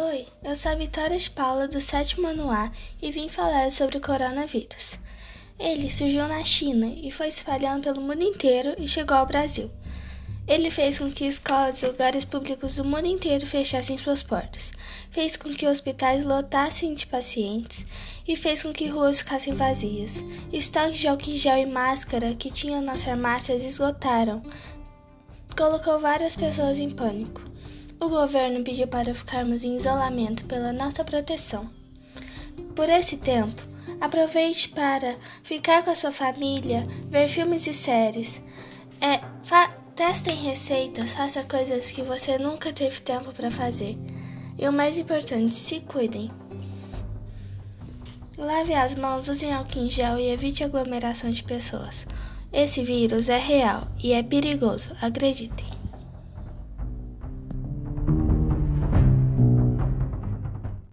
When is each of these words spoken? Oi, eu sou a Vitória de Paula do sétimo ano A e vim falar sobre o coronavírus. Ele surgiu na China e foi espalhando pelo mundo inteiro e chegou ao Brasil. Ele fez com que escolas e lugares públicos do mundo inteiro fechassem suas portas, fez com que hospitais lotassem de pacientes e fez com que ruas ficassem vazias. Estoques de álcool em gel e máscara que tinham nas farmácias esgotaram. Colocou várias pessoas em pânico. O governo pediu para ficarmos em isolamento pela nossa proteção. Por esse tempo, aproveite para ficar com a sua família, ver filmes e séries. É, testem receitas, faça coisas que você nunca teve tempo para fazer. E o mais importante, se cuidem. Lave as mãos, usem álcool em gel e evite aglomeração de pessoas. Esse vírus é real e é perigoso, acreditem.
Oi, 0.00 0.28
eu 0.44 0.54
sou 0.54 0.70
a 0.70 0.76
Vitória 0.76 1.18
de 1.18 1.28
Paula 1.28 1.66
do 1.66 1.80
sétimo 1.80 2.28
ano 2.28 2.52
A 2.52 2.70
e 3.02 3.10
vim 3.10 3.28
falar 3.28 3.68
sobre 3.72 3.96
o 3.96 4.00
coronavírus. 4.00 4.96
Ele 5.58 5.90
surgiu 5.90 6.28
na 6.28 6.44
China 6.44 6.86
e 6.86 7.10
foi 7.10 7.26
espalhando 7.26 7.82
pelo 7.82 8.00
mundo 8.00 8.22
inteiro 8.22 8.76
e 8.78 8.86
chegou 8.86 9.16
ao 9.16 9.26
Brasil. 9.26 9.68
Ele 10.46 10.70
fez 10.70 11.00
com 11.00 11.10
que 11.10 11.24
escolas 11.24 11.82
e 11.82 11.86
lugares 11.88 12.24
públicos 12.24 12.76
do 12.76 12.84
mundo 12.84 13.08
inteiro 13.08 13.44
fechassem 13.44 13.98
suas 13.98 14.22
portas, 14.22 14.70
fez 15.10 15.36
com 15.36 15.52
que 15.52 15.66
hospitais 15.66 16.24
lotassem 16.24 16.94
de 16.94 17.04
pacientes 17.04 17.84
e 18.24 18.36
fez 18.36 18.62
com 18.62 18.72
que 18.72 18.86
ruas 18.86 19.18
ficassem 19.18 19.54
vazias. 19.54 20.24
Estoques 20.52 20.98
de 21.00 21.08
álcool 21.08 21.28
em 21.28 21.36
gel 21.36 21.58
e 21.58 21.66
máscara 21.66 22.36
que 22.36 22.52
tinham 22.52 22.80
nas 22.80 23.02
farmácias 23.02 23.64
esgotaram. 23.64 24.44
Colocou 25.56 25.98
várias 25.98 26.36
pessoas 26.36 26.78
em 26.78 26.88
pânico. 26.88 27.57
O 28.00 28.08
governo 28.08 28.62
pediu 28.62 28.86
para 28.86 29.12
ficarmos 29.12 29.64
em 29.64 29.74
isolamento 29.74 30.44
pela 30.44 30.72
nossa 30.72 31.02
proteção. 31.02 31.68
Por 32.74 32.88
esse 32.88 33.16
tempo, 33.16 33.60
aproveite 34.00 34.68
para 34.68 35.16
ficar 35.42 35.82
com 35.82 35.90
a 35.90 35.96
sua 35.96 36.12
família, 36.12 36.86
ver 37.08 37.26
filmes 37.26 37.66
e 37.66 37.74
séries. 37.74 38.40
É, 39.00 39.20
testem 39.96 40.36
receitas, 40.36 41.14
faça 41.14 41.42
coisas 41.42 41.90
que 41.90 42.02
você 42.02 42.38
nunca 42.38 42.72
teve 42.72 43.00
tempo 43.00 43.32
para 43.32 43.50
fazer. 43.50 43.98
E 44.56 44.68
o 44.68 44.72
mais 44.72 44.96
importante, 44.96 45.54
se 45.54 45.80
cuidem. 45.80 46.30
Lave 48.36 48.74
as 48.74 48.94
mãos, 48.94 49.26
usem 49.26 49.52
álcool 49.52 49.80
em 49.80 49.90
gel 49.90 50.20
e 50.20 50.30
evite 50.30 50.62
aglomeração 50.62 51.30
de 51.30 51.42
pessoas. 51.42 52.06
Esse 52.52 52.84
vírus 52.84 53.28
é 53.28 53.38
real 53.38 53.88
e 54.00 54.12
é 54.12 54.22
perigoso, 54.22 54.92
acreditem. 55.02 55.77